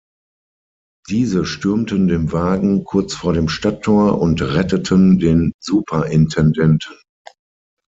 [1.09, 6.95] Diese stürmten den Wagen kurz vor dem Stadttor und retteten den Superintendenten.